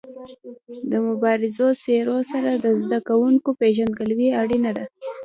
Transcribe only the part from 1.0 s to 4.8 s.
مبارزو څېرو سره د زده کوونکو پيژندګلوي اړینه